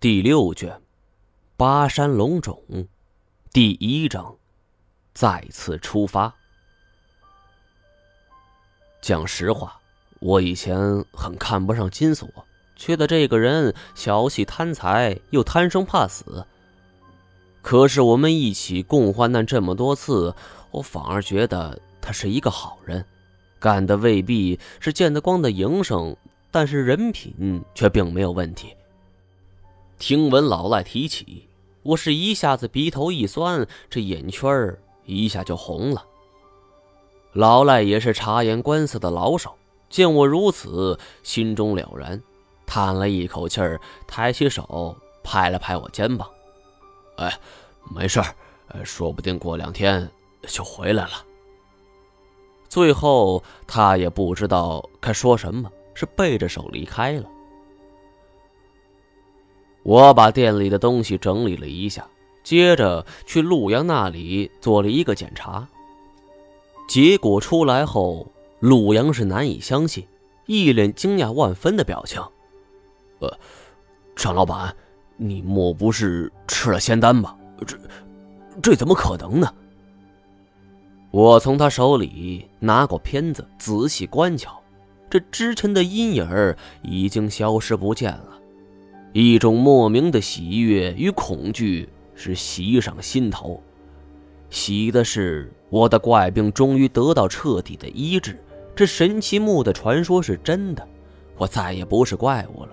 [0.00, 0.70] 第六卷，
[1.58, 2.62] 《巴山龙种》，
[3.52, 4.34] 第一章，
[5.12, 6.34] 再次出发。
[9.02, 9.78] 讲实话，
[10.20, 12.26] 我以前很看不上金锁，
[12.74, 16.46] 觉得这个人小气贪财，又贪生怕死。
[17.60, 20.34] 可是我们一起共患难这么多次，
[20.70, 23.04] 我反而觉得他是一个好人，
[23.58, 26.16] 干的未必是见得光的营生，
[26.50, 28.74] 但是人品却并没有问题。
[30.00, 31.46] 听闻老赖提起，
[31.82, 36.02] 我是一下子鼻头一酸，这眼圈儿一下就红了。
[37.34, 39.54] 老赖也是察言观色的老手，
[39.90, 42.20] 见我如此，心中了然，
[42.64, 43.78] 叹了一口气儿，
[44.08, 46.26] 抬起手拍了拍我肩膀
[47.18, 47.38] ：“哎，
[47.94, 48.34] 没事儿，
[48.82, 50.10] 说不定过两天
[50.48, 51.26] 就回来了。”
[52.70, 57.28] 最后他也不知道该说什么，是背着手离开了。
[59.82, 62.06] 我把店里的东西整理了一下，
[62.42, 65.66] 接着去陆阳那里做了一个检查。
[66.88, 68.26] 结果出来后，
[68.58, 70.06] 陆阳是难以相信，
[70.46, 72.20] 一脸惊讶万分的表情。
[73.20, 73.38] 呃，
[74.16, 74.74] 张老板，
[75.16, 77.36] 你莫不是吃了仙丹吧？
[77.66, 77.78] 这，
[78.62, 79.54] 这怎么可能呢？
[81.10, 84.60] 我从他手里拿过片子，仔细观瞧，
[85.08, 88.39] 这之前的阴影已经消失不见了。
[89.12, 93.60] 一种莫名的喜悦与恐惧是袭上心头，
[94.50, 98.38] 喜的是我的怪病终于得到彻底的医治，
[98.74, 100.86] 这神奇木的传说是真的，
[101.36, 102.70] 我再也不是怪物了；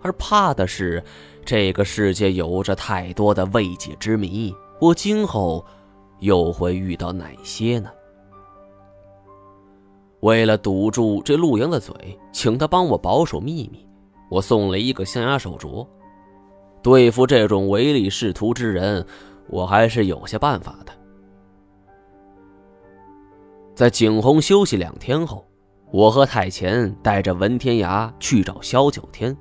[0.00, 1.02] 而怕的是，
[1.44, 5.62] 这个世界有着太多的未解之谜，我今后
[6.20, 7.90] 又会遇到哪些呢？
[10.20, 11.94] 为了堵住这陆阳的嘴，
[12.32, 13.86] 请他帮我保守秘密。
[14.30, 15.86] 我送了一个象牙手镯，
[16.82, 19.04] 对付这种唯利是图之人，
[19.48, 20.92] 我还是有些办法的。
[23.74, 25.44] 在景洪休息两天后，
[25.90, 29.36] 我和太乾带着文天涯去找萧九天。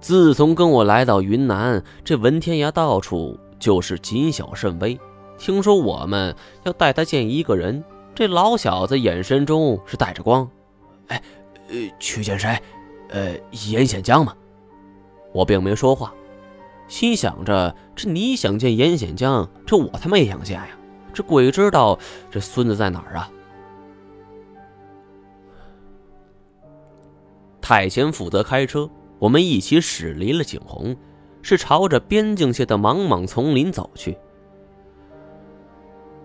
[0.00, 4.98] 自从跟我来到云南，这文天涯到处就是谨小慎微。
[5.36, 6.34] 听说我们
[6.64, 7.84] 要带他见一个人，
[8.14, 10.48] 这老小子眼神中是带着光。
[11.08, 11.22] 哎，
[11.68, 12.58] 呃，去见谁？
[13.10, 13.34] 呃，
[13.72, 14.34] 严显江嘛，
[15.32, 16.14] 我并没说话，
[16.88, 20.68] 心想着：这你想见严显江，这我他妈也想见呀！
[21.12, 21.98] 这鬼知道
[22.30, 23.30] 这孙子在哪儿啊！
[27.60, 28.88] 太监负责开车，
[29.18, 30.96] 我们一起驶离了景洪，
[31.42, 34.16] 是朝着边境线的莽莽丛林走去。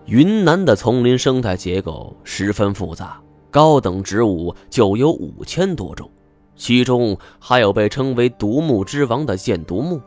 [0.05, 3.19] 云南的丛林生态结构十分复杂，
[3.49, 6.07] 高等植物就有五千多种。
[6.55, 10.01] 其中还有被称为独木之王的箭毒木，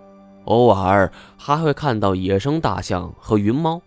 [0.44, 3.82] 偶尔还会看到野生大象和云猫，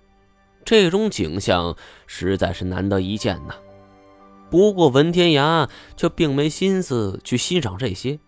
[0.64, 3.56] 这种景象实在是难得一见呐。
[4.50, 8.20] 不过文天涯却并没心思去欣赏这些。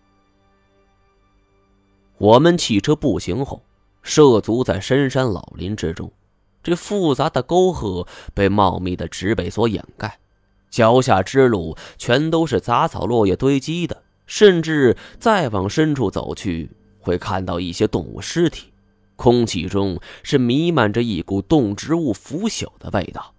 [2.18, 3.62] 我们汽车步行后，
[4.02, 6.10] 涉足在深山老林之中，
[6.62, 10.18] 这复杂的沟壑被茂密的植被所掩盖，
[10.70, 14.02] 脚下之路全都是杂草落叶堆积的。
[14.26, 18.72] 甚至再往深处走去，会看到一些动物尸体，
[19.16, 23.34] 空气中是弥漫着一股动植物腐朽的味道。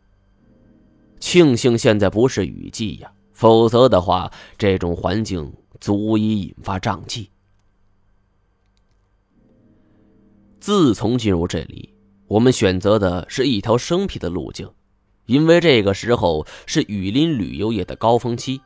[1.20, 7.30] 庆幸现在不是雨季呀，否则的话，这种环境足以引发瘴气。
[10.60, 11.94] 自从进入这里，
[12.28, 14.70] 我们选择的是一条生僻的路径，
[15.26, 18.62] 因为这个时候是雨林旅游业的高峰期。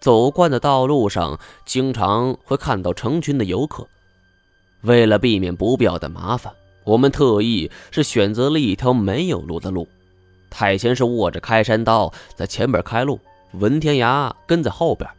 [0.00, 3.86] 走惯的道路上，经常会看到成群的游客。
[4.82, 6.52] 为了避免不必要的麻烦，
[6.84, 9.88] 我们特意是选择了一条没有路的路。
[10.50, 13.18] 太前是握着开山刀在前边开路，
[13.52, 15.10] 文天涯跟在后边，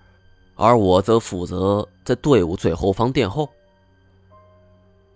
[0.56, 3.47] 而我则负责在队伍最后方殿后。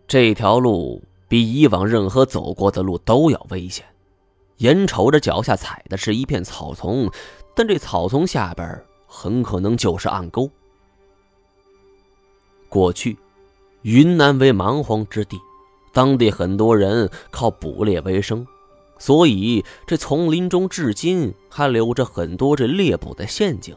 [0.07, 3.85] 这条路比以往任何走过的路都要危险，
[4.57, 7.09] 眼瞅着脚下踩的是一片草丛，
[7.55, 8.83] 但这草丛下边……
[9.15, 10.49] 很可能就是暗沟。
[12.67, 13.15] 过去，
[13.83, 15.37] 云南为蛮荒之地，
[15.93, 18.47] 当地很多人靠捕猎为生，
[18.97, 23.75] 所以这丛林中至今还留着很多这猎捕的陷阱。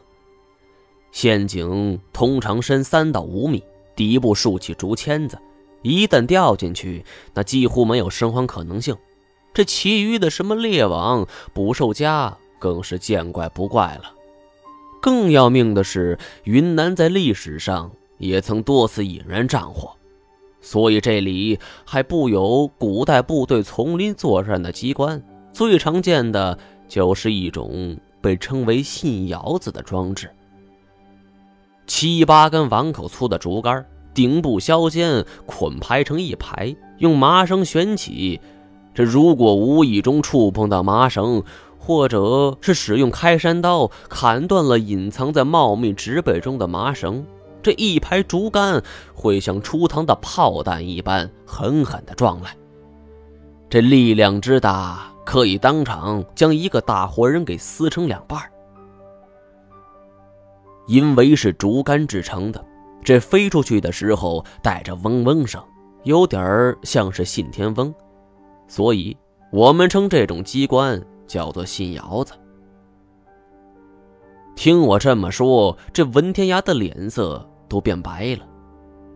[1.11, 3.63] 陷阱通常深三到五米，
[3.95, 5.37] 底部竖起竹签子，
[5.83, 7.05] 一旦掉进去，
[7.35, 8.97] 那几乎没有生还可能性。
[9.53, 14.16] 这其余的什么猎网、捕兽夹，更是见怪不怪了。
[15.07, 19.91] 更要命的是，云南在历史上也曾多次引燃战火，
[20.59, 25.23] 所以这里还布有古代部队丛林作战的机关。
[25.53, 26.59] 最常见的
[26.89, 30.29] 就是一种被称为信窑子的装置，
[31.85, 38.41] 七八根碗口粗的竹竿，顶部削尖，捆排成一排，用麻绳悬起。
[38.93, 41.41] 这如果无意中触碰到麻绳，
[41.87, 47.25] 或者是使用开山刀砍断了隐藏在茂密植被中的麻绳，
[47.63, 48.83] 这一排竹竿
[49.15, 52.53] 会像出膛的炮弹一般狠狠地撞来。
[53.69, 58.37] 这力量之大，可以当场将一个大活人给撕成两半。
[60.87, 62.61] 因为是竹竿制成的，
[63.01, 65.63] 这飞出去的时候带着嗡嗡声，
[66.03, 67.95] 有点像是信天翁。
[68.67, 69.15] 所以，
[69.53, 72.33] 我们称这种机关叫做信窑子。
[74.55, 78.47] 听我这么说，这文天涯的脸色都变白了。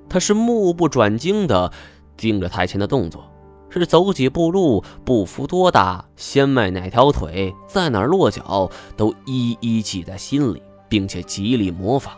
[0.07, 1.71] 他是目不转睛的
[2.15, 3.23] 盯着台前的动作，
[3.69, 12.13] 是走几步路，步幅多大，先迈哪条腿，在哪落脚，都一一记在心里，并且极力模仿。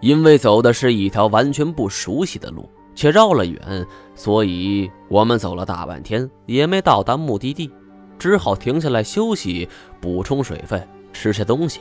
[0.00, 2.68] 因为走的是一条完全不熟悉的路。
[2.94, 7.70] 却绕了远，所以我们走了大半天也没到达目的地，
[8.18, 9.68] 只好停下来休息，
[10.00, 11.80] 补充水分，吃些东西。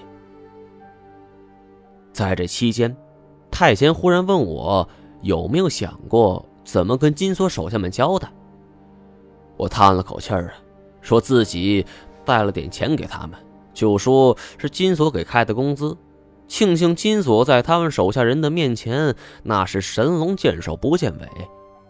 [2.12, 2.96] 在这期间，
[3.50, 4.88] 太监忽然问我
[5.22, 8.32] 有没有想过怎么跟金锁手下们交代。
[9.58, 10.54] 我叹了口气儿啊，
[11.02, 11.86] 说自己
[12.26, 13.40] 带了点钱给他们，
[13.74, 15.96] 就说是金锁给开的工资。
[16.48, 21.28] 庆幸金锁在他们手下人的面前，那是神龙见首不见尾。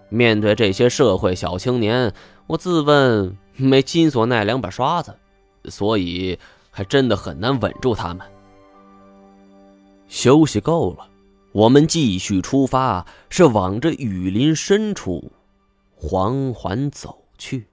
[0.10, 2.14] 面对这些社会小青年，
[2.48, 5.16] 我自问没金锁那两把刷子，
[5.66, 6.38] 所以
[6.70, 8.26] 还真的很难稳住他们。
[10.08, 11.10] 休息够了，
[11.52, 15.32] 我们继续出发，是往着雨林深处
[15.96, 17.68] 缓缓走去。